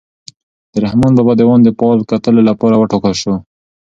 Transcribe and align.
د 0.71 0.73
رحمان 0.85 1.11
بابا 1.17 1.33
دیوان 1.39 1.59
د 1.63 1.69
فال 1.79 1.99
کتلو 2.11 2.41
لپاره 2.49 2.75
وټاکل 2.77 3.13
شو. 3.21 3.33